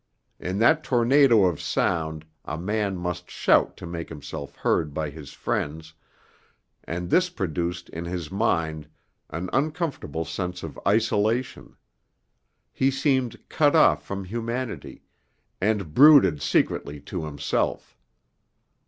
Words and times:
In 0.39 0.57
that 0.57 0.83
tornado 0.83 1.45
of 1.45 1.61
sound 1.61 2.25
a 2.43 2.57
man 2.57 2.97
must 2.97 3.29
shout 3.29 3.77
to 3.77 3.85
make 3.85 4.09
himself 4.09 4.55
heard 4.55 4.95
by 4.95 5.11
his 5.11 5.31
friends, 5.31 5.93
and 6.83 7.07
this 7.11 7.29
produced 7.29 7.87
in 7.89 8.05
his 8.05 8.31
mind 8.31 8.87
an 9.29 9.47
uncomfortable 9.53 10.25
sense 10.25 10.63
of 10.63 10.79
isolation; 10.87 11.75
he 12.73 12.89
seemed 12.89 13.47
cut 13.47 13.75
off 13.75 14.03
from 14.03 14.23
humanity, 14.23 15.03
and 15.61 15.93
brooded 15.93 16.41
secretly 16.41 16.99
to 17.01 17.25
himself. 17.25 17.95